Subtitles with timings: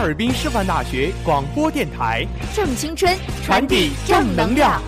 [0.00, 4.80] 哈尔滨师范大学广播电台，正青春，传递正能量。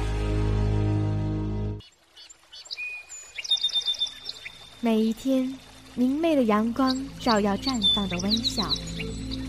[4.80, 5.54] 每一天，
[5.94, 8.66] 明媚的阳光照耀绽放的微笑，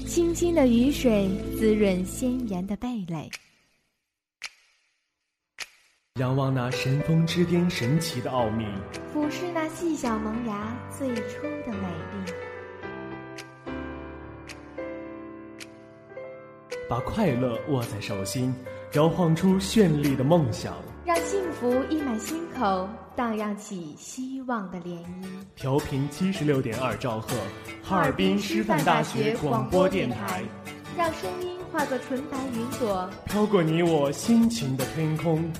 [0.05, 3.31] 清清的雨水滋润鲜艳的蓓蕾。
[6.19, 8.65] 仰望那神峰之巅神奇的奥秘，
[9.13, 12.33] 俯视那细小萌芽最初的美丽。
[16.89, 18.53] 把快乐握在手心，
[18.93, 20.73] 摇晃出绚丽的梦想，
[21.05, 25.25] 让幸福溢满心口，荡漾起希望的涟漪。
[25.55, 27.29] 调频七十六点二兆赫，
[27.81, 30.43] 哈尔滨师范大学广播电台，
[30.97, 35.51] 让声音化作纯白云朵，飘过你我心情的天空。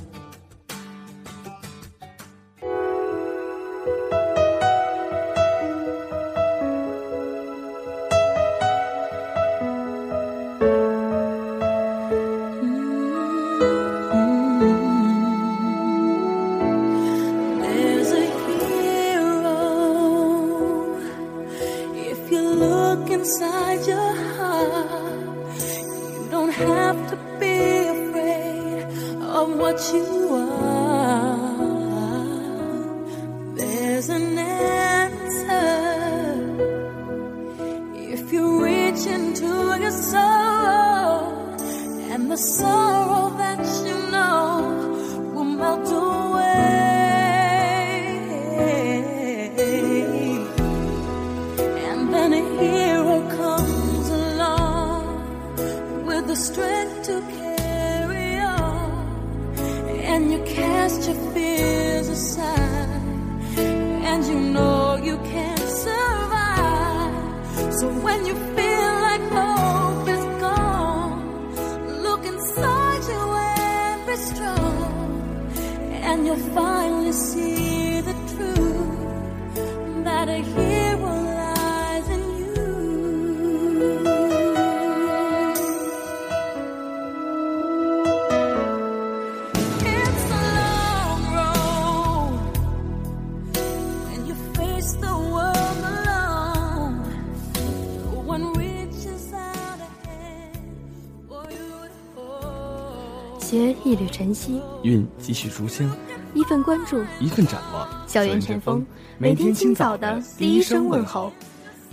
[103.93, 105.87] 一缕晨曦，韵几许书香，
[106.34, 107.87] 一份关注，一份展望。
[108.07, 108.84] 校园晨风，
[109.19, 111.31] 每天清早的第一声问候。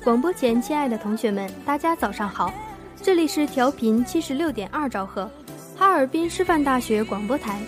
[0.03, 2.51] 广播前，亲爱的同学们，大家早上好，
[3.03, 5.31] 这里是调频七十六点二兆赫，
[5.77, 7.61] 哈尔滨师范大学广播台，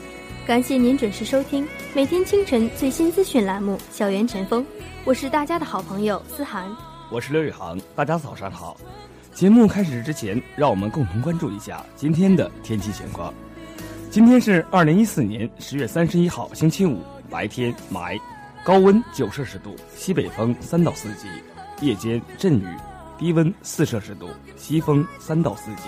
[0.46, 4.62] 感谢您准时收听每天清晨最新资讯栏目《校园晨风》，
[5.04, 6.74] 我是大家的好朋友思涵。
[7.10, 8.78] 我是刘宇航，大家早上好。
[9.34, 13.30] 节目开始之前，让我们共同关注一下今天的天气情况。
[14.12, 17.00] 今天是二零一四年十月三十一号，星期五，
[17.30, 18.20] 白天霾，
[18.62, 21.28] 高温九摄氏度，西北风三到四级，
[21.80, 22.66] 夜间阵雨，
[23.18, 25.84] 低温四摄氏度，西风三到四级。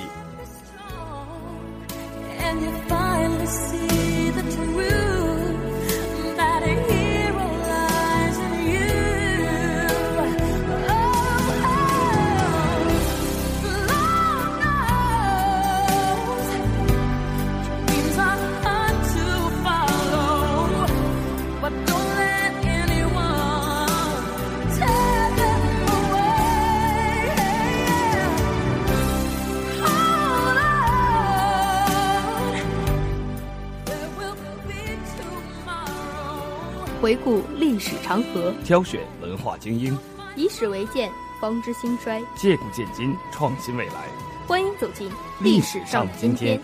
[37.05, 39.95] 回顾历史长河，挑选文化精英，
[40.37, 42.19] 以史为鉴，方知兴衰。
[42.35, 44.09] 借古鉴今，创新未来。
[44.47, 46.59] 欢迎走进历史上的今天。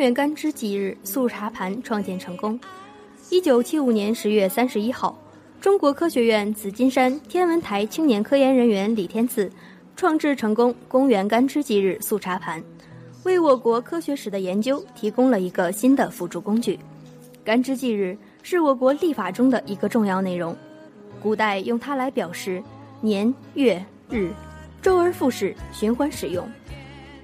[0.00, 0.02] Song.
[0.02, 2.58] 公园干支纪日速查盘创建成功。
[3.28, 5.14] 一九七五年十月三十一号，
[5.60, 9.52] 中国科学院紫金山天文台青年科研人员李天赐
[9.94, 12.64] 创制成功公元干支纪日速查盘，
[13.24, 16.78] 为我国科学史的研究提供了一个新的辅助工具。
[17.44, 20.56] 干支纪日是我国历法中的一个重要内容，
[21.22, 22.62] 古代用它来表示
[23.02, 24.30] 年、月、日，
[24.80, 26.42] 周而复始，循环使用。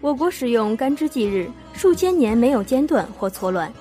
[0.00, 3.72] 我国使用干支纪日数千年没有间断或错乱，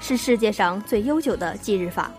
[0.00, 2.10] 是世界上最悠久的纪日法。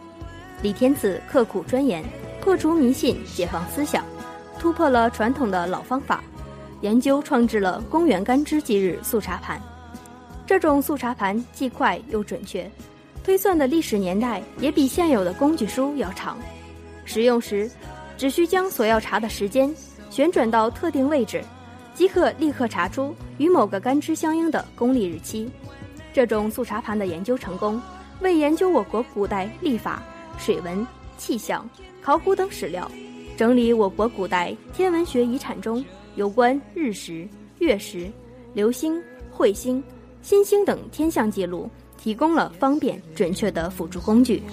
[0.61, 2.03] 李天赐刻苦钻研，
[2.39, 4.03] 破除迷信，解放思想，
[4.59, 6.23] 突破了传统的老方法，
[6.81, 9.61] 研究创制了公元干支纪日速查盘。
[10.45, 12.69] 这种速查盘既快又准确，
[13.23, 16.37] 推算的历史年代也比现有的工具书要长。
[17.05, 17.69] 使用时，
[18.17, 19.73] 只需将所要查的时间
[20.09, 21.43] 旋转到特定位置。
[21.93, 25.49] 即可立刻查出与某个干支相应的公历日期。
[26.13, 27.81] 这种速查盘的研究成功，
[28.21, 30.03] 为研究我国古代历法、
[30.37, 30.85] 水文、
[31.17, 31.67] 气象、
[32.03, 32.89] 考古等史料，
[33.35, 35.83] 整理我国古代天文学遗产中
[36.13, 37.27] 有关日食、
[37.57, 38.11] 月食、
[38.53, 39.01] 流星、
[39.35, 39.83] 彗星、
[40.21, 41.67] 新星等天象记录，
[41.97, 44.43] 提供了方便准确的辅助工具。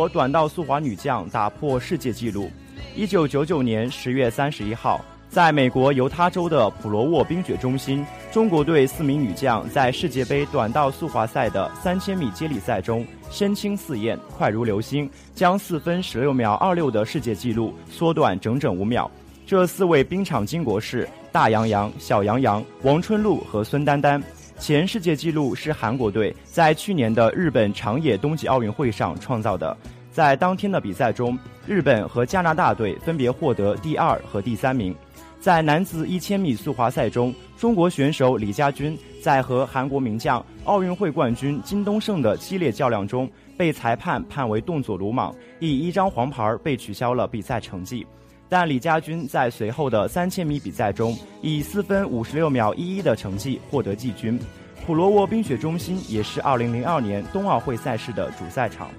[0.00, 2.50] 国短道速滑女将打破世界纪录。
[2.96, 8.02] 一九九九年十月三十一号，在美国犹他州的普罗沃冰雪中心，
[8.32, 19.10] 中国队四名女将在世界杯短道速滑赛的三千米接力赛中身轻似燕，快如流星，将四分十六秒二六的世界纪录缩短整整五秒。
[19.46, 24.22] 这四位冰场巾帼是大杨洋、小杨洋、王春露和孙丹丹。
[24.60, 29.74] 前世界纪录是韩国队在去年的日本长野冬季奥运会上创造的。
[30.12, 31.36] 在当天的比赛中，
[31.66, 34.94] 日本和加拿大队分别获得第二和第三名。
[35.40, 48.06] 在男子一千米速滑赛中，中国选手李佳军在和韩国名将、奥运会冠军金东胜的激烈较量中，被裁判判为动作鲁莽，以一张黄牌被取消了比赛成绩。
[48.50, 54.38] 但李佳军在随后的三千米比赛中，以四分五十六秒一一的成绩获得季军。
[54.84, 58.90] 普罗沃冰雪中心也是2002年冬奥会赛事的主赛场。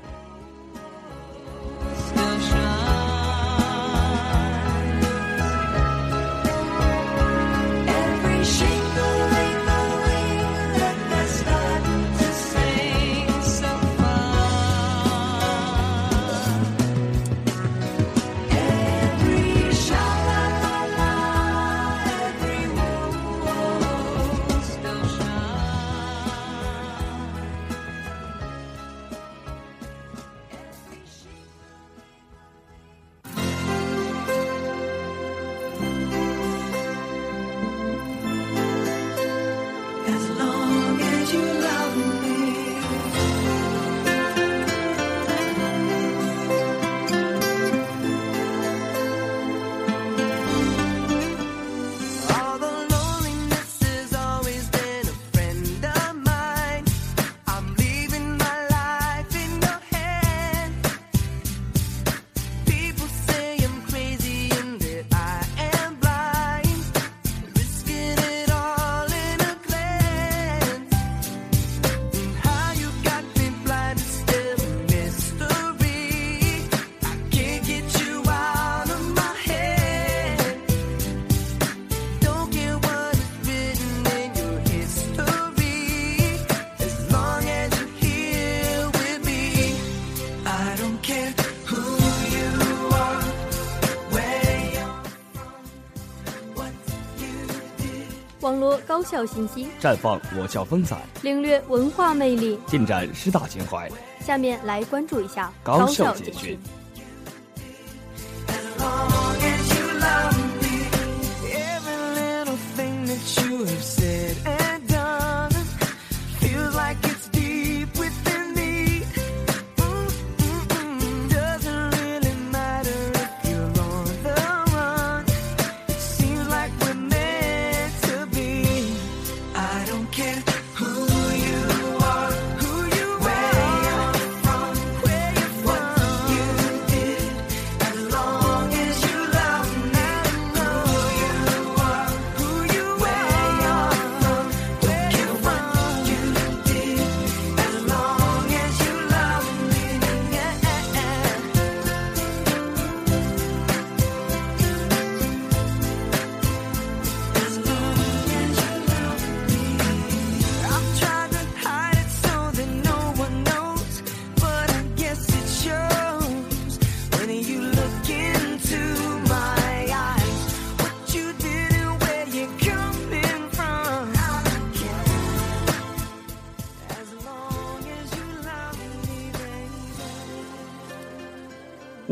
[99.01, 102.59] 高校信息，绽放我校风采，领略文化魅力。
[102.67, 103.89] 尽展师大情怀。
[104.23, 106.59] 下面来关注一下高校校简讯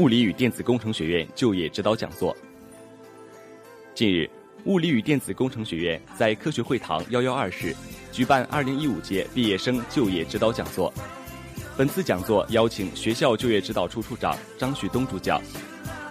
[0.09, 2.35] 理与电子工程学院就业指导讲座。
[3.93, 4.27] 近日，
[4.65, 7.75] 物理与电子工程学院在科学会堂幺幺二室
[8.11, 10.91] 举办二零一五届毕业生就业指导讲座。
[11.77, 15.39] 本次讲座邀请学校就业指导处处长张旭东主讲，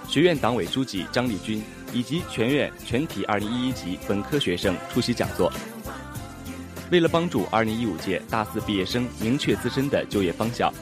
[0.07, 1.63] 学院党委书记张立军
[1.93, 5.53] 以及全院全体二零一一级本科学生出席讲座。
[6.91, 10.73] 为了帮助二零一五届大四毕业生明确自身的就业方向，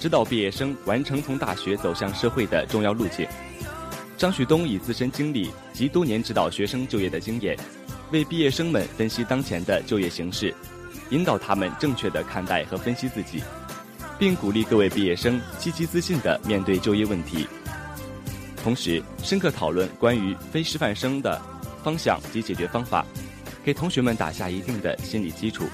[0.00, 3.26] 指导毕业生完成从大学走向社会的重要路径。
[4.16, 7.56] 张旭东以自身经历及多年指导学生就业的经验，
[8.10, 10.54] 为毕业生们分析当前的就业形势，
[11.10, 13.42] 引导他们正确的看待和分析自己，
[14.18, 17.46] 并鼓励各位毕业生积极自信地面对就业问题。
[18.62, 21.40] 同时，深刻讨论关于非师范生的
[21.82, 23.04] 方向及解决方法，
[23.64, 25.64] 给同学们打下一定的心理基础。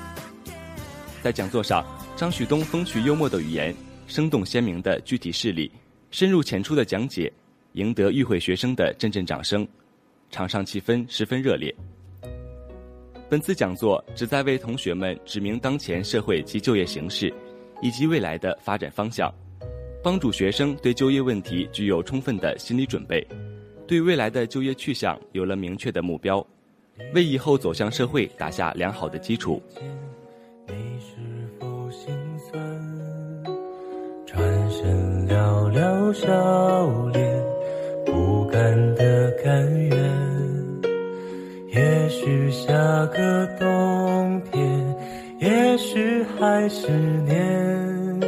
[1.22, 1.82] 在讲座上，
[2.14, 3.74] 张旭东风趣幽默的语言、
[4.06, 5.70] 生动鲜明的具体事例、
[6.10, 7.32] 深入浅出的讲解，
[7.72, 9.66] 赢得与会学生的阵阵掌声，
[10.30, 11.74] 场上气氛十分热烈。
[13.28, 17.32] 本次讲座旨在为同学们指明当前社会及就业形势，
[17.82, 19.32] 以及未来的发展方向，
[20.02, 23.26] 帮助学生对就业问题具有充分的心理准备，
[23.86, 26.46] 对未来的就业去向有了明确的目标，
[27.14, 29.60] 为以后走向社会打下良好的基础。
[34.84, 35.34] 剩寥
[35.72, 36.28] 寥笑
[37.14, 37.42] 脸，
[38.04, 39.96] 不甘的甘愿。
[41.72, 42.74] 也许下
[43.06, 44.62] 个冬天，
[45.38, 46.90] 也许还是
[47.26, 48.20] 年，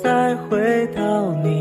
[0.00, 1.53] 再回到你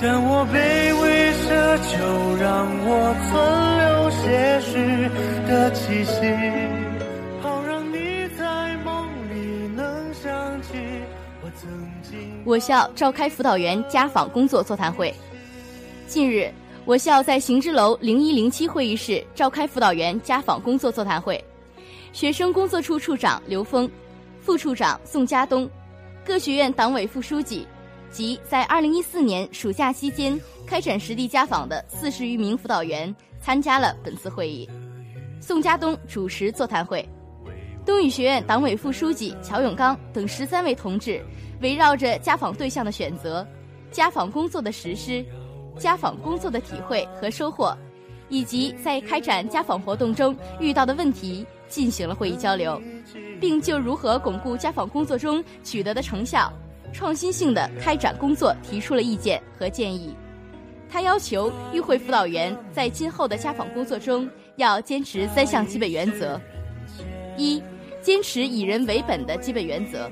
[0.00, 0.56] 但我卑
[1.02, 1.98] 微奢求，
[2.40, 3.34] 让我存
[3.78, 4.72] 留些许
[5.46, 6.12] 的气息，
[7.42, 10.78] 好让你在梦里能想起
[11.42, 11.68] 我曾
[12.02, 12.42] 经。
[12.46, 15.12] 我校召开辅导员家访工作座谈会。
[16.06, 16.50] 近日，
[16.84, 21.42] 我校在行知楼零一零七会议室召开辅导员家访工作座谈会，
[22.12, 23.90] 学生工作处处长刘峰、
[24.40, 25.68] 副处长宋家东、
[26.24, 27.66] 各学院党委副书记
[28.10, 34.68] 即在二零一四年暑假期间开展实地家访的四十余名辅导员参加了本次会议。
[35.40, 37.06] 宋家东主持座谈会，
[37.86, 41.22] 东语学院党委副书记乔永刚等十三位同志
[41.60, 43.46] 围绕着家访对象的选择、
[43.90, 45.24] 家访工作的实施、
[45.78, 47.76] 家访工作的体会和收获，
[48.28, 52.80] 以及在开展家访活动中遇到的问题进行了会议交流，
[53.40, 56.52] 并就如何巩固家访工作中取得的成效。
[56.92, 60.14] 创新性的开展工作提出了意见和建议。
[60.90, 66.40] 他要求与会辅导员在今后的家访工作中要坚持三项基本原则：
[67.36, 67.62] 一、
[68.00, 70.10] 坚持以人为本的基本原则，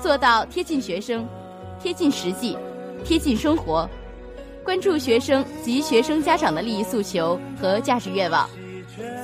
[0.00, 1.26] 做到贴近学生、
[1.80, 2.58] 贴近实际、
[3.04, 3.88] 贴近生活，
[4.62, 8.48] 关注学生及学生家长的利益诉求和价值愿望，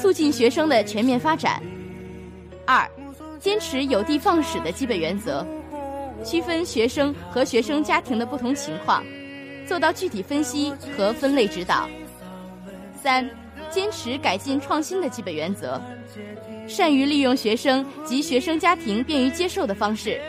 [0.01, 1.63] 促进学生的全面发展。
[2.67, 2.89] 二、
[3.39, 5.47] 坚持有的放矢的基本原则。
[6.25, 9.05] 区分学生和学生家庭的不同情况，
[9.67, 11.89] 做到具体分析和分类指导。
[13.03, 13.29] 三、
[13.71, 15.81] 坚持改进创新的基本原则，
[16.69, 20.21] 善于利用学生及学生家庭便于接受的方式，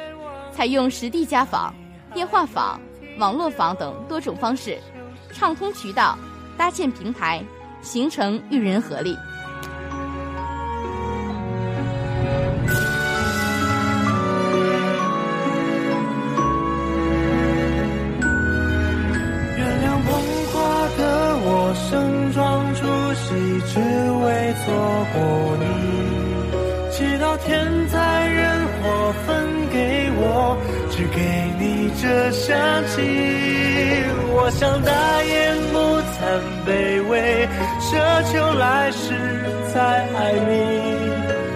[0.52, 1.74] 采用实地家访、
[2.14, 2.82] 电话访、
[3.20, 4.78] 网络访等多种方式，
[5.32, 6.18] 畅通渠道，
[6.58, 7.44] 搭建平台，
[7.82, 9.16] 形成育人合力。
[23.68, 24.66] 只为错
[25.14, 25.16] 过
[25.60, 25.64] 你。
[26.92, 27.52] 祈祷天
[27.90, 28.42] 灾人
[28.82, 28.82] 祸
[29.26, 29.28] 分
[29.72, 29.78] 给
[30.16, 30.58] 我，
[30.92, 31.18] 只给
[31.60, 32.52] 你这香
[32.88, 32.94] 气。
[34.36, 34.92] 我想大
[35.24, 35.34] 言
[35.72, 35.76] 不
[36.14, 36.16] 惭
[36.66, 36.70] 卑
[37.10, 37.48] 微，
[37.82, 37.90] 奢
[38.32, 39.04] 求来世
[39.74, 39.80] 再
[40.14, 40.18] 爱
[40.50, 40.52] 你。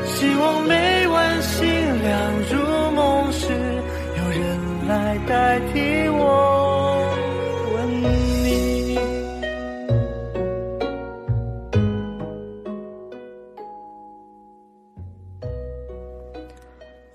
[0.06, 1.58] 希望每晚星
[2.02, 2.12] 亮
[2.50, 2.56] 如
[2.96, 3.44] 梦时，
[4.18, 4.42] 有人
[4.88, 6.47] 来代替我。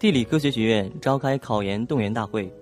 [0.02, 2.52] 地理科学学院召开考研动员大会，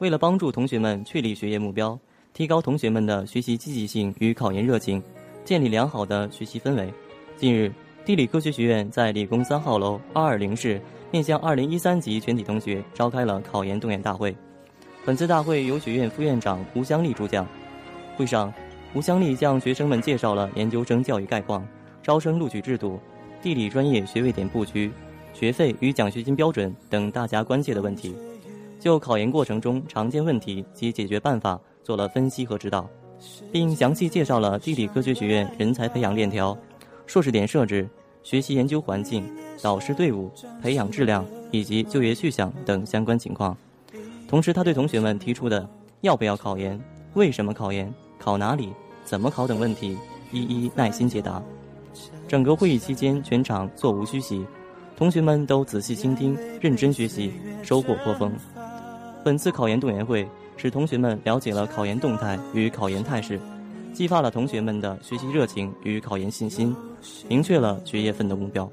[0.00, 1.96] 为了帮助同学们确立学业目标，
[2.34, 5.00] 提高同学们的学习积极性与考研热情，
[5.44, 6.92] 建立良好的学习氛围，
[7.36, 7.72] 近日，
[8.04, 14.36] 地理科学学院在理工三号楼二二零室面向二零一三级全体同学召开了考研动员大会。
[15.06, 17.46] 本次大会由学院副院长吴香丽主讲。
[18.16, 18.52] 会上，
[18.94, 21.64] 吴香丽向学生们介绍了研究生教育概况、
[22.02, 22.98] 招生录取制度、
[23.40, 24.90] 地理专业学位点布局、
[25.38, 28.12] 学费与奖学金标准等大家关切的问题，
[28.80, 32.90] 就考研过程中常见问题及解决办法做了分析和指导，
[33.52, 36.58] 并详细介绍了地理科学学院人才培养链条、
[37.06, 37.88] 硕士点设置、
[38.24, 40.28] 学习研究环境、导师队伍、
[40.60, 43.56] 培养质量以及就业去向等相关情况。
[44.26, 45.70] 同时，他对同学们提出的
[46.00, 46.80] 要不要考研、
[47.14, 48.72] 为什么考研、考哪里、
[49.04, 49.96] 怎么考等问题，
[50.32, 51.40] 一一耐心解答。
[52.26, 54.44] 整个会议期间，全场座无虚席，
[54.98, 57.32] 同学们都仔细倾听、认真学习，
[57.62, 58.32] 收获颇丰。
[59.22, 63.38] 本次考研动员会使同学们了解了考研动态与考研态势，
[63.94, 66.74] 激发了同学们的学习热情与考研信心，
[67.28, 68.68] 明确了学业分的目标。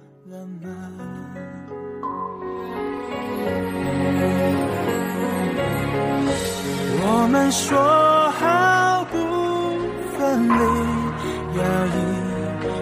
[7.07, 7.77] 我们说
[8.31, 9.15] 好不
[10.17, 10.53] 分离，
[11.59, 11.89] 要一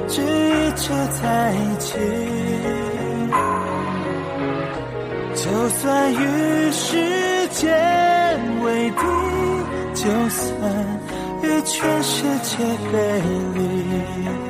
[0.07, 2.82] 直一直在一起。
[5.43, 7.67] 就算与世界
[8.63, 9.01] 为敌，
[9.93, 10.49] 就算
[11.41, 12.57] 与全世界
[12.93, 13.21] 背
[13.53, 14.42] 离。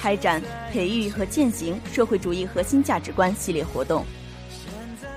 [0.00, 0.40] 开展
[0.72, 4.02] 培育和践行社会主义核心价值观系列活动。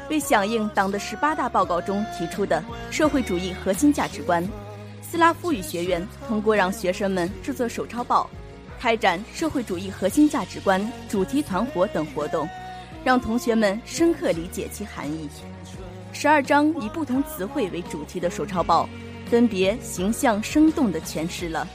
[0.09, 4.45] 为响应党的十八大报告中提出的社会主义核心价值观，
[5.01, 8.29] 斯拉夫语学院通过让学生们制作手抄报、
[8.77, 12.47] 开展社会主义核心价值观主题团活等活动，
[13.05, 15.29] 让同学们深刻理解其含义。
[16.11, 18.89] 十二张以不同词汇为主题的手抄报，
[19.31, 21.65] 分别形象生动地诠释了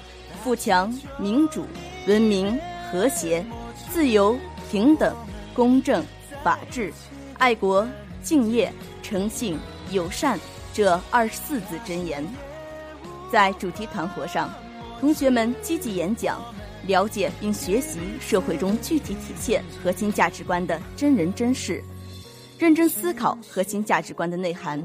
[0.45, 1.65] 富强、民主、
[2.07, 2.57] 文明、
[2.91, 3.45] 和谐、
[3.91, 4.39] 自由、
[4.71, 5.15] 平等、
[5.55, 6.03] 公正、
[6.43, 6.93] 法治、
[7.37, 7.87] 爱国、
[8.23, 8.73] 敬业、
[9.03, 9.59] 诚信、
[9.91, 10.39] 友善
[10.73, 12.25] 这二十四字真言。
[13.31, 14.51] 在主题团活上，
[14.99, 16.41] 同学们积极演讲，
[16.87, 21.85] 了解并学习社会中具体体现核心价值观的真人真事，
[22.59, 24.83] 认真思考核心价值观的内涵，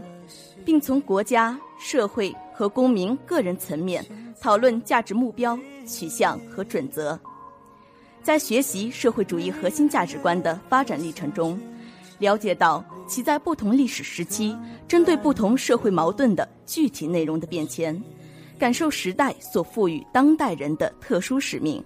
[0.66, 4.06] 并从国家、社会和公民个人层面
[4.42, 7.18] 讨论价值目标、取向和准则。
[8.24, 11.60] 在学习社会主义核心价值观的发展历程中，
[12.20, 14.58] 了解到其在不同历史时期
[14.88, 18.02] 针对不同社会矛盾的具体内容的变迁，
[18.58, 21.84] 感受时代所赋予当代人的特殊使命。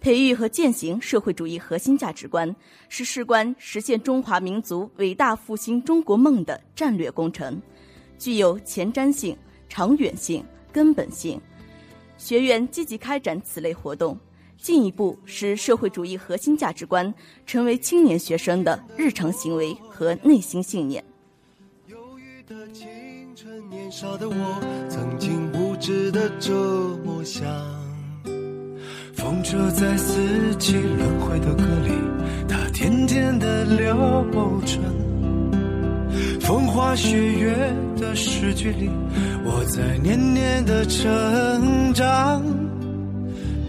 [0.00, 2.54] 培育和践行社会主义核心价值观，
[2.88, 7.62] 是事关实现中华民族伟大复兴中国梦的战略工程，
[8.18, 9.36] 具有前瞻性、
[9.68, 11.40] 长远性、根本性。
[12.18, 14.18] 学院积极开展此类活动，
[14.64, 17.12] 进一步使社会主义核心价值观
[17.44, 21.04] 成为青年学生的日常行为和内心信念。
[23.68, 26.54] 年少的我，曾经无知的这
[27.04, 27.44] 么想。
[29.12, 31.92] 风车在四季轮回的歌里，
[32.48, 33.94] 它甜甜的流
[34.64, 34.80] 转。
[36.40, 37.54] 风花雪月
[37.98, 38.88] 的诗句里，
[39.44, 42.42] 我在年年的成长。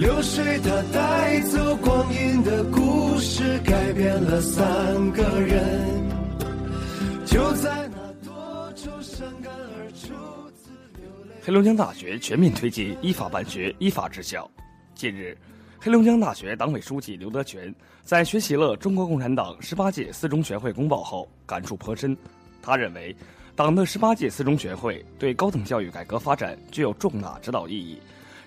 [0.00, 6.08] 流水它带走光阴的故事，改变了三个人。
[7.26, 10.06] 就在那多愁善感而初
[10.56, 11.34] 次流泪。
[11.42, 14.50] 黑龙江大学全面推进依法办学、依法治校。
[14.94, 15.36] 近日，
[15.78, 22.16] 黑龙江大学党委书记刘德全在学习了中国共产党十八届四中全会公报后，感触颇深。
[22.62, 23.14] 他认为，
[23.54, 28.00] 党的十八届四中全会对高等教育改革发展具有重大指导意义，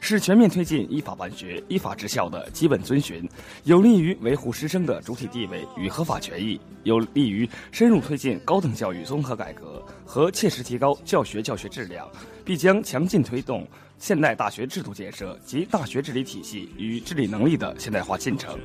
[0.04, 3.26] 是全面推进依法办学、依法治校的基本遵循，
[3.64, 12.06] 有利于维护师生的主体地位与合法权益，有利于深入推进高等教育综合改革和切实提高教学教学质量，
[12.44, 13.66] 必将强劲推动
[13.98, 18.60] 现代大学制度建设及大学治理体系与治理能力的现代化进程。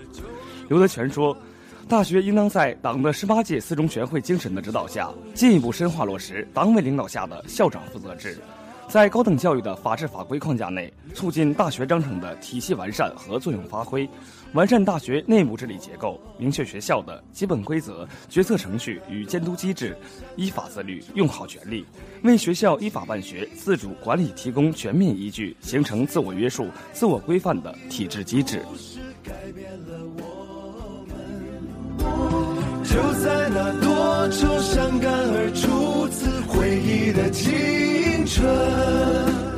[0.69, 1.37] 刘德全说。
[1.89, 8.39] 大学应当在党的十八届四中全会精神的指导下，进一步深化落实党委领导下的校长负责制，
[8.89, 14.09] 在高等教育的法治法规框架内，促进大学章程的体系完善和作用发挥，
[14.55, 19.95] 完善大学内部治理结构，明确学校的基本规则、决策程序与监督机制，
[20.37, 21.85] 依法自律，用好权力，
[22.23, 28.63] 为学校依法办学、自主管理提供全面依据，形成自我约束、自我规范的体制机制。
[32.91, 39.58] 就在那多愁善感而初次回忆的青春。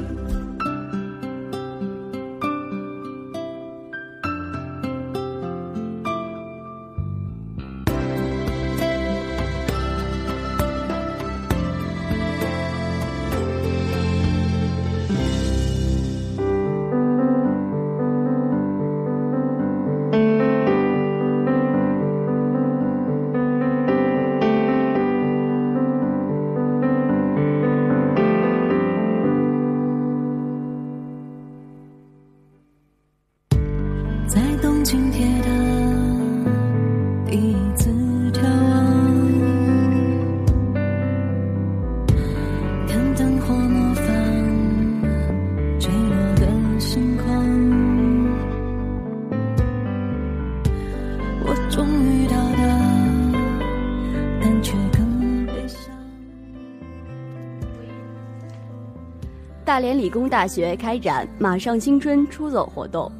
[59.80, 63.10] 大连理工大学开展“马上青春”出走活动。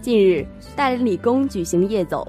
[0.00, 0.46] 近日，
[0.76, 2.24] 大连理工举行夜走，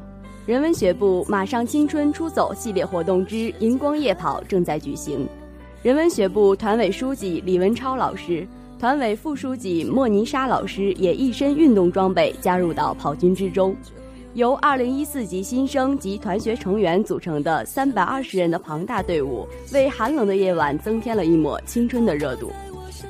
[0.48, 5.30] 人文学部“马上青春出走”系列活动之荧光夜跑正在举行。
[5.84, 8.43] 人文学部团委书记李文超老师、
[8.80, 13.76] 团委副书记莫尼莎老师也一身运动装备加入到跑军之中。
[14.34, 22.52] 由2014级新生及团学成员组成的320人的庞大队伍，为寒冷的夜晚增添了一抹青春的热度。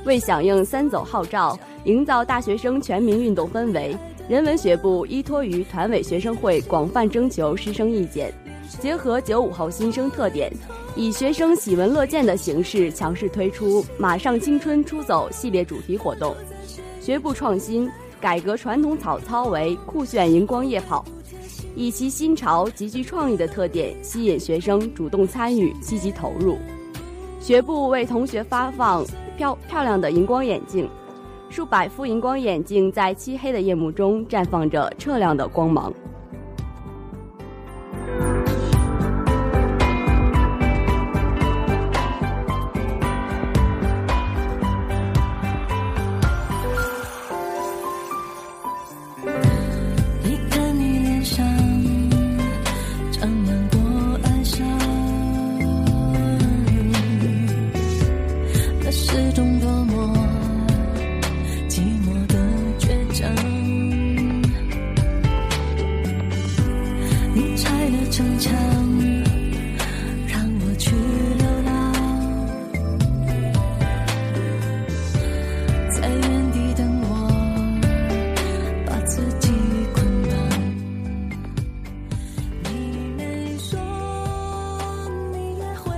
[0.06, 3.96] 为响应“三走”号召，营造大学生全民运动氛围。
[4.28, 8.34] 人文学部依托于团委学生会广泛征求师生意见，
[8.80, 10.52] 结合九五后新生特点，
[10.96, 16.36] 以学生喜闻乐见的形式强势推出“马上青春出走”系列主题活动。
[17.00, 17.88] 学部创新，
[18.20, 21.06] 改革传统草操为酷炫荧光夜跑，
[21.76, 26.58] 以其新潮、极具创意的特点吸引学生主动参与、积极投入。
[27.40, 29.06] 学部为同学发放
[29.38, 30.90] 漂漂亮的荧光眼镜。
[31.50, 35.94] 数百副荧光眼镜在漆黑的夜幕中绽放着澈亮的光芒。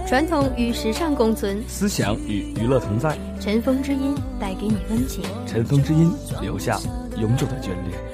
[0.07, 5.21] 传统与时尚共存，思想与娱乐同在，尘封之音带给你温情。
[5.45, 6.09] 尘封之音
[6.41, 6.79] 留下
[7.19, 8.06] 永久的眷恋。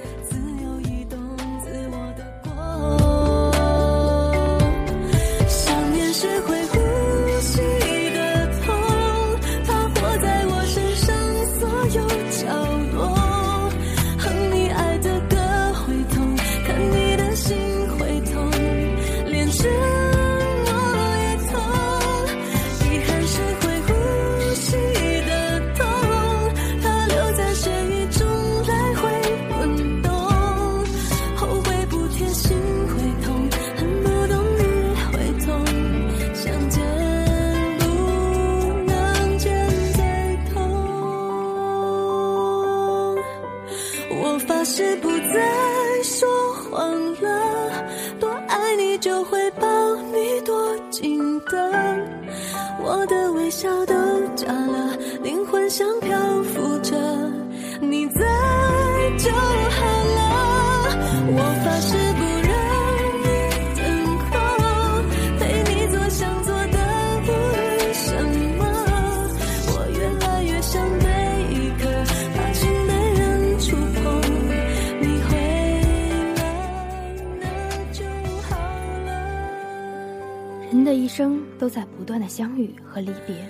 [81.15, 83.47] 生都在不断的相遇和离别，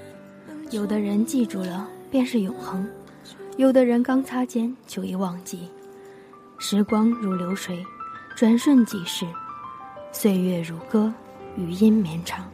[0.69, 2.85] 有的人记住了，便是永恒，
[3.55, 5.69] 有的人刚擦肩就已忘记。
[6.59, 7.81] 时光如流水，
[8.35, 9.25] 转瞬即逝；
[10.11, 11.13] 岁月如歌，
[11.55, 12.45] 余音绵长。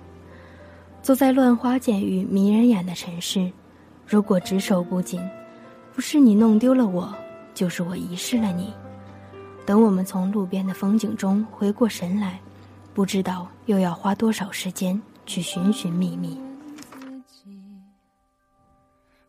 [1.02, 3.52] 走在乱花渐欲迷人眼的城市，
[4.06, 5.19] 如果执手不紧，
[5.91, 7.12] 不是你弄丢了我，
[7.56, 8.72] 就是我遗失了你。
[9.65, 12.39] 等我们从路边的风景中回过神来，
[12.99, 16.38] 不知道又要花多少时间去寻寻觅觅。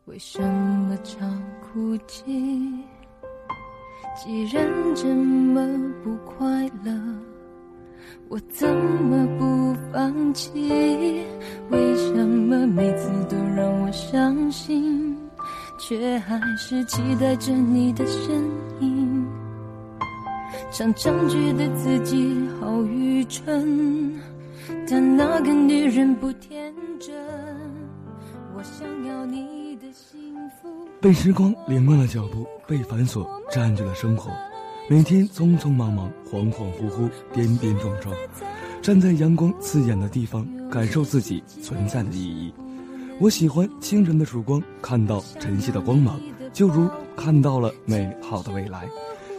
[0.06, 2.74] 为什么常哭泣？
[4.16, 5.64] 既然这么
[6.02, 6.92] 不快乐，
[8.28, 11.24] 我怎么不放弃？
[11.70, 15.16] 为什么每次都让我伤心，
[15.78, 18.35] 却还是期待着你的身
[18.80, 19.19] 影？
[20.70, 24.20] 常常觉得自己好愚蠢，
[24.88, 27.12] 但那个女人不天真。
[28.56, 30.68] 我想要你的幸福。
[31.00, 34.30] 被时光凌乱了脚步，被繁琐占据了生活，
[34.88, 38.14] 每天匆匆忙忙、恍恍惚惚、跌跌撞撞，
[38.80, 42.54] 站在阳光刺眼的地方，感受自己存在的意义。
[43.18, 46.20] 我喜欢清晨的曙光，看到晨曦的光芒，
[46.52, 48.88] 就如看到了美好的未来。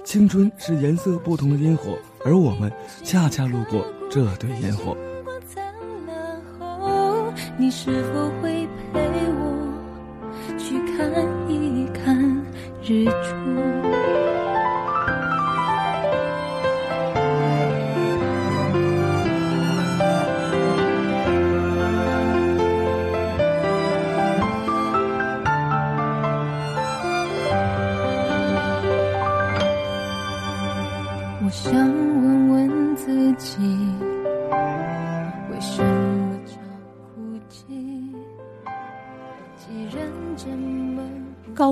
[0.03, 2.71] 青春是颜色不同的烟火，而我们
[3.03, 4.97] 恰恰路过这堆烟火。
[6.61, 8.99] 后，你是否会陪
[9.39, 9.43] 我
[10.57, 11.09] 去看
[11.49, 12.17] 一看
[12.83, 13.80] 日出？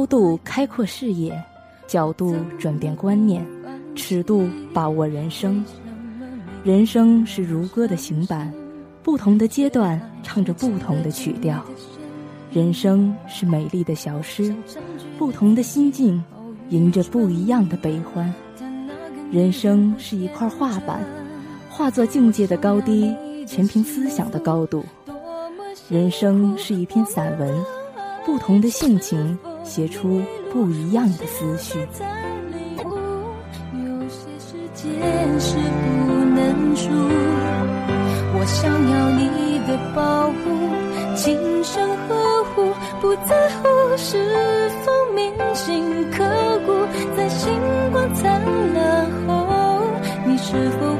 [0.10, 1.40] 度开阔视野，
[1.88, 3.46] 角度转变观念，
[3.96, 5.64] 尺度把握人生。
[6.64, 8.52] 人生是如歌的行板，
[9.04, 11.64] 不同的阶段唱着不同的曲调。
[12.52, 14.54] 人生是美丽的小诗，
[15.20, 16.22] 不同的心境
[16.70, 18.34] 吟着不一样的悲欢。
[19.32, 21.06] 人生是一块画板，
[21.70, 24.84] 画作境界的高低，全凭思想的高度。
[25.88, 27.64] 人生是一篇散文，
[28.26, 31.80] 不同的性情写出不一样的思绪。
[33.74, 36.90] 有些时间是不能输。
[38.32, 40.36] 我想要你的保护，
[41.16, 43.68] 轻声呵护，不在乎
[43.98, 46.24] 是否铭心刻
[46.66, 46.72] 骨。
[47.16, 47.52] 在星
[47.92, 48.42] 光灿
[48.74, 49.84] 烂后，
[50.26, 50.96] 你是否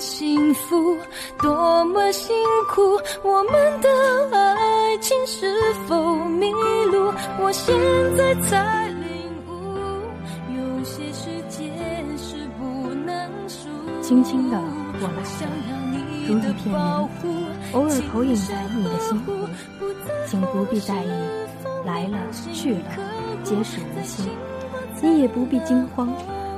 [0.00, 0.96] 幸福，
[1.42, 2.34] 多么辛
[2.68, 3.88] 苦，我们的
[4.32, 5.54] 爱情是
[5.86, 6.50] 否迷
[6.90, 7.12] 路？
[7.38, 7.76] 我现
[8.16, 9.76] 在才领悟，
[10.56, 11.70] 有些时间
[12.16, 13.68] 是不能输。
[14.00, 14.58] 轻轻的
[14.98, 15.52] 过来了，
[16.26, 16.74] 如一片
[17.22, 19.32] 云，偶尔投影在你的心湖，
[20.26, 21.10] 请不必在意，
[21.84, 22.16] 来了
[22.54, 22.82] 去了，
[23.44, 24.30] 皆是无心。
[25.02, 26.10] 你也不必惊慌，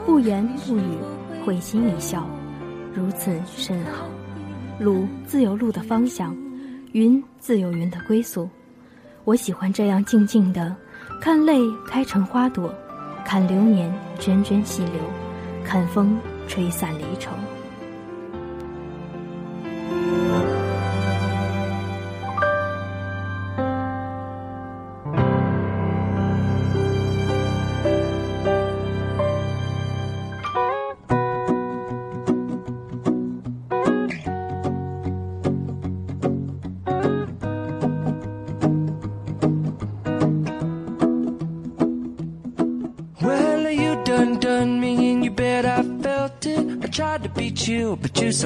[0.06, 0.98] 不言不语，
[1.44, 2.24] 会心一笑，
[2.94, 4.08] 如此甚好。
[4.78, 6.36] 路自有路的方向，
[6.92, 8.48] 云自有云的归宿。
[9.24, 10.74] 我喜欢这样静静的，
[11.20, 12.74] 看泪开成花朵，
[13.24, 14.94] 看流年涓涓细流，
[15.64, 17.30] 看风吹散离愁。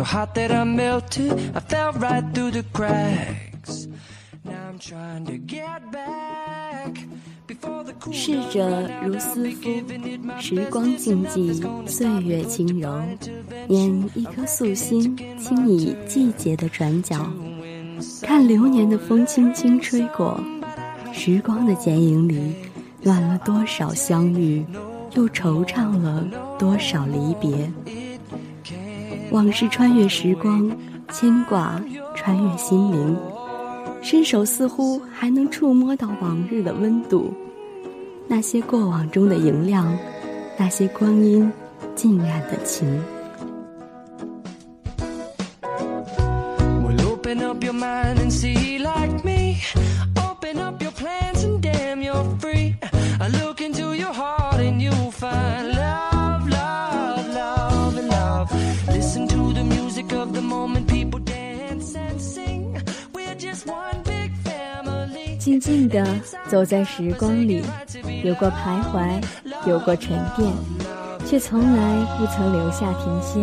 [0.07, 1.33] Hot that I melted.
[1.55, 3.89] I fell right through the cracks.
[4.45, 6.93] Now I'm trying to get back.
[7.49, 13.03] Before the cool 逝者如斯夫，时光静寂，岁月轻柔。
[13.69, 17.17] 拈一颗素心，轻倚季节的转角，
[18.23, 20.41] 看流年的风轻轻吹过，
[21.13, 22.55] 时光的剪影里，
[23.03, 24.65] 暖了多少相遇，
[25.15, 26.25] 又惆怅了
[26.59, 27.71] 多少离别。
[29.31, 30.71] 往事穿越时光，
[31.11, 31.81] 牵挂
[32.15, 33.17] 穿越心灵，
[34.03, 37.33] 伸手似乎还能触摸到往日的温度。
[38.29, 39.97] 那些过往中的莹亮，
[40.57, 41.51] 那些光阴，
[41.95, 42.87] 浸染的情。
[47.05, 49.36] Open up your mind and see like me.
[65.59, 66.05] 静静地
[66.49, 67.63] 走在时光里，
[68.23, 69.23] 有过徘徊，
[69.67, 70.53] 有过沉淀，
[71.25, 73.41] 却从来不曾留下停歇。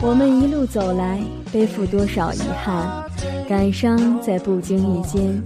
[0.00, 1.20] 我们一路走来，
[1.52, 3.04] 背负多少遗憾，
[3.48, 5.42] 感伤在不经意间，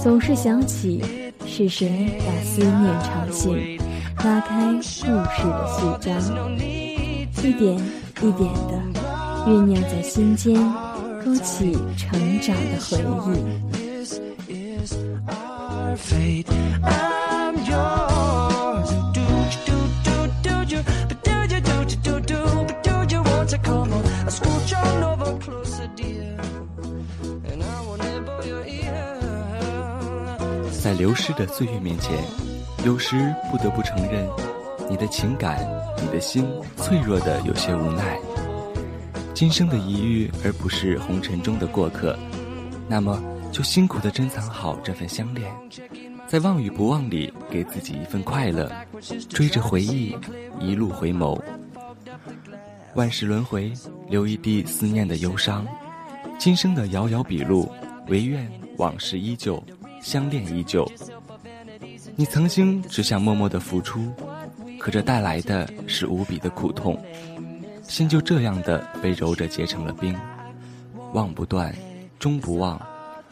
[0.00, 1.02] 总是想起
[1.46, 3.78] 是谁把思念吵醒，
[4.24, 5.04] 拉开故事
[5.44, 6.56] 的序章，
[7.42, 7.76] 一点
[8.22, 9.00] 一点的
[9.46, 10.54] 酝酿在心间，
[11.22, 12.98] 勾起成长的回
[13.34, 13.73] 忆。
[30.82, 32.12] 在流逝的岁月面前，
[32.84, 34.28] 有时不得不承认，
[34.90, 35.66] 你的情感，
[36.02, 38.18] 你的心脆弱的有些无奈。
[39.32, 42.18] 今生的一遇，而不是红尘中的过客，
[42.86, 43.18] 那么
[43.54, 45.48] 就辛苦的珍藏好这份相恋，
[46.26, 48.68] 在忘与不忘里给自己一份快乐，
[49.28, 50.12] 追着回忆
[50.58, 51.40] 一路回眸。
[52.96, 53.72] 万事轮回，
[54.08, 55.64] 留一地思念的忧伤。
[56.36, 57.70] 今生的遥遥笔录，
[58.08, 59.62] 唯愿往事依旧，
[60.02, 60.84] 相恋依旧。
[62.16, 64.12] 你曾经只想默默的付出，
[64.80, 67.00] 可这带来的是无比的苦痛，
[67.84, 70.12] 心就这样的被揉着结成了冰，
[71.12, 71.72] 忘不断，
[72.18, 72.80] 终不忘，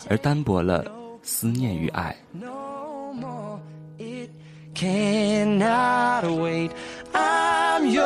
[0.09, 0.85] 而单薄了
[1.23, 2.15] 思念与爱。
[2.33, 3.59] No more.
[3.99, 4.31] It
[4.75, 6.71] cannot wait.
[7.13, 8.03] I'm yours.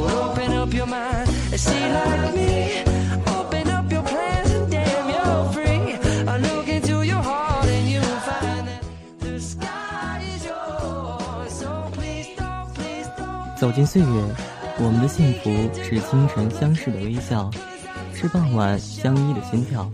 [0.00, 2.82] Well, open up your mind and see like me.
[3.26, 5.96] Open up your plans and damn, you're free.
[6.26, 8.82] I look into your heart and you'll find that
[9.20, 11.52] the sky is yours.
[11.52, 13.56] So please don't, please don't.
[13.56, 14.06] 走进岁月，
[14.78, 15.50] 我们的幸福
[15.82, 17.50] 是清晨相视的微笑，
[18.20, 19.88] 是傍晚相依的心跳，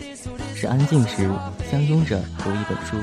[0.55, 1.31] 是安静时
[1.71, 2.97] 相拥着读一本书。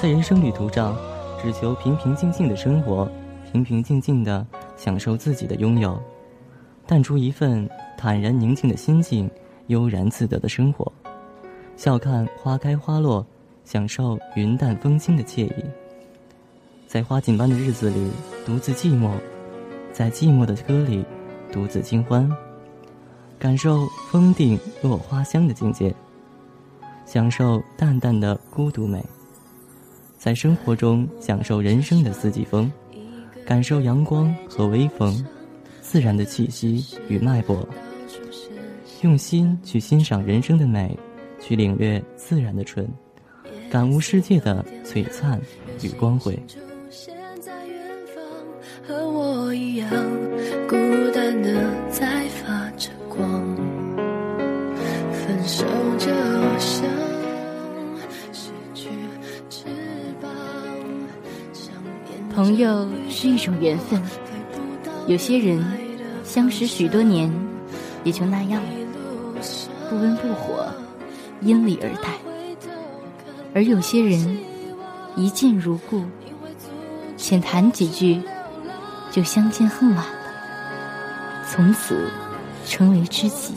[0.00, 0.96] 在人生旅途上，
[1.42, 3.10] 只求平平静静的生活，
[3.50, 4.46] 平平静静的
[4.76, 6.00] 享受自己的拥有，
[6.86, 7.68] 淡出一份
[7.98, 9.28] 坦然宁静的心境，
[9.66, 10.92] 悠然自得的生活，
[11.76, 13.26] 笑看花开花落，
[13.64, 15.64] 享受云淡风轻的惬意。
[16.86, 18.08] 在花锦般的日子里，
[18.46, 19.10] 独自寂寞。
[19.92, 21.04] 在寂寞的歌里，
[21.50, 22.30] 独自清欢，
[23.42, 25.92] 感受风定落花香的境界，
[27.04, 29.04] 享受淡淡的孤独美，
[30.16, 32.70] 在生活中享受人生的四季风，
[33.44, 35.26] 感受阳光和微风，
[35.80, 37.68] 自然的气息与脉搏，
[39.00, 40.96] 用心去欣赏人生的美，
[41.40, 42.88] 去领略自然的纯，
[43.68, 45.40] 感悟世界的璀璨
[45.82, 46.38] 与光辉。
[48.86, 49.90] 和我一样，
[50.68, 50.76] 孤
[51.12, 52.28] 单的在
[62.34, 64.02] 朋友是一种缘分，
[65.06, 65.64] 有些人
[66.24, 67.30] 相识许多年，
[68.04, 68.68] 也就那样了，
[69.88, 70.66] 不温不火，
[71.42, 72.08] 因礼而待；
[73.54, 74.38] 而有些人
[75.14, 76.02] 一见如故，
[77.16, 78.20] 浅谈几句，
[79.10, 80.06] 就相见恨晚了，
[81.48, 82.08] 从此
[82.66, 83.54] 成为知己。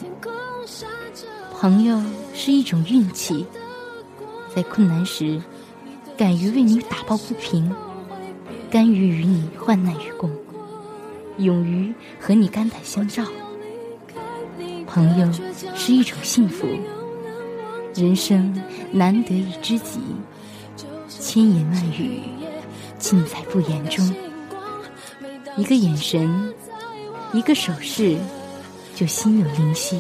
[1.58, 2.00] 朋友
[2.36, 3.46] 是一种运气，
[4.54, 5.42] 在困难时，
[6.18, 7.74] 敢于为你打抱不平。
[8.70, 10.30] 甘于与你患难与共，
[11.38, 13.24] 勇于和你肝胆相照。
[14.86, 15.32] 朋友
[15.76, 16.68] 是一种幸福，
[17.94, 18.54] 人生
[18.92, 20.00] 难得一知己，
[21.08, 22.20] 千言万语
[23.00, 24.14] 尽在不言中。
[25.56, 26.54] 一个眼神，
[27.32, 28.18] 一个手势，
[28.94, 29.98] 就心有灵犀。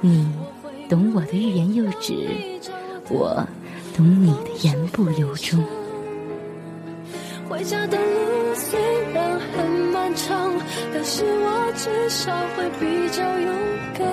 [0.00, 0.26] 你
[0.88, 2.14] 懂我的欲言又止，
[3.10, 3.46] 我
[3.94, 5.62] 懂你的言不由衷。
[7.48, 8.80] 回家的路虽
[9.12, 10.54] 然很漫长，
[10.94, 13.54] 但是我至少会比较勇
[13.98, 14.06] 敢，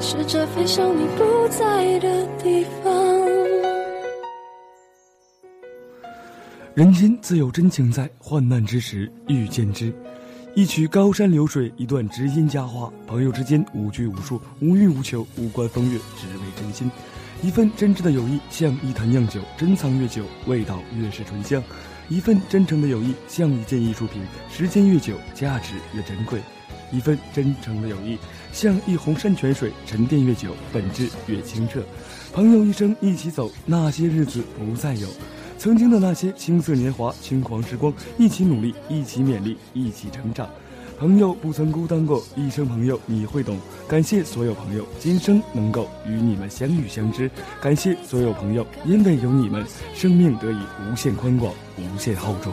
[0.00, 2.92] 试着飞向你不在的地方。
[6.74, 9.92] 人间自有真情在，患难之时遇见之。
[10.58, 16.90] 一曲高山流水，一段知音佳话，朋友之间无拘无束，无欲无求，无关风月，只为真心。
[17.40, 21.62] 一份真挚的友谊，像一坛酿酒，珍藏越久，味道越是醇香。
[22.08, 26.40] 一份真诚的友谊像一件艺术品，时间越久，价值越珍贵。
[26.90, 28.18] 一份真诚的友谊
[28.52, 31.84] 像一泓山泉水，沉淀越久，本质越清澈。
[32.32, 35.06] 朋友一生一起走，那些日子不再有。
[35.58, 40.48] 曾经的那些青涩年华、轻狂时光，一起努力，一起勉励，一起成长。
[40.96, 43.58] 朋友不曾孤单过，一生朋友你会懂。
[43.88, 47.28] 感谢所有朋友，今生能够与你们相遇相知。
[47.60, 50.58] 感谢所有朋友，因为有你们，生命得以
[50.90, 52.52] 无限宽广，无限厚重。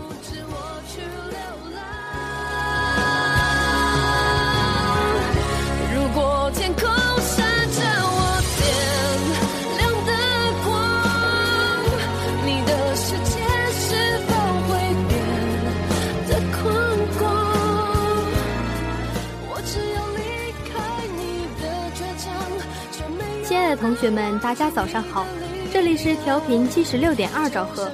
[23.85, 25.27] 同学们，大家早上好，
[25.71, 27.91] 这里是调频七十六点二兆赫，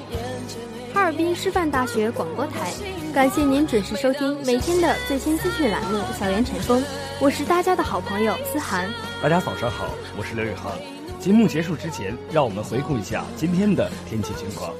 [0.93, 2.71] 哈尔滨师范大学广播台，
[3.13, 6.81] 感谢您准时收听每天的最新资讯栏目《校园晨风》，
[7.19, 8.89] 我是大家的好朋友思涵。
[9.21, 10.71] 大家早上好，我是刘宇航。
[11.19, 14.71] 节目结束之前，让我们回顾一下今天的天气情况。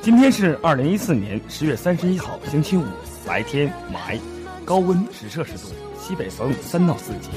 [0.00, 2.84] 今天是二零一四年十月三十一号，星期五，
[3.26, 4.18] 白天霾，
[4.64, 5.66] 高温十摄氏度，
[6.00, 7.28] 西北风三到四级，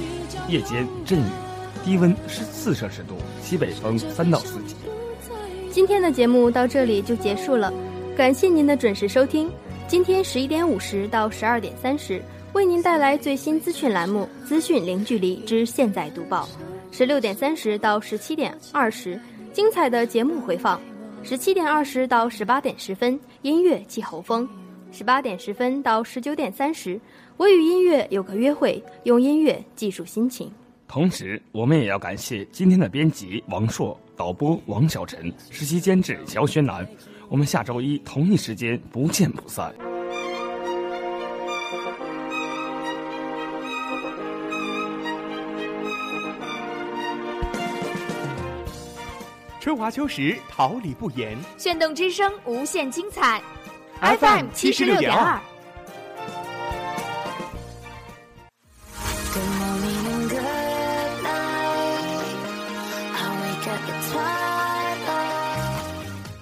[0.48, 1.24] 夜间阵雨，
[1.84, 4.76] 低温十四摄氏度，西北风三到四级。
[5.70, 7.74] 今天的节目到这里就结束了，
[8.16, 9.52] 感谢您的准时收听。
[9.88, 12.22] 今天十一点五十到十二点三十，
[12.54, 16.48] 为您带来最新资讯栏目《资讯零距离之现在读报》；
[16.96, 19.20] 十六点三十到十七点二十，
[19.52, 20.80] 精彩的节目回放；
[21.22, 24.48] 十七点二十到十八点十分，音乐季候风；
[24.92, 27.00] 十八点十分到十九点三十，
[27.36, 30.50] 我与音乐有个约会，用音乐记述心情。
[30.94, 36.88] 同时，我们也要感谢今天的编辑王硕、导播王小晨、实习监制乔轩楠。
[37.30, 39.74] 我们下周一同一时间不见不散。
[49.60, 51.36] 春华秋实，桃李不言。
[51.58, 53.42] 炫动之声，无限精彩。
[54.00, 55.42] FM 七十六点二。